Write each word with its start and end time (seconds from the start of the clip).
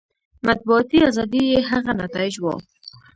مطبوعاتي 0.47 0.97
ازادي 1.09 1.41
یې 1.51 1.59
هغه 1.69 1.91
نتایج 2.01 2.33
وو. 2.39 2.55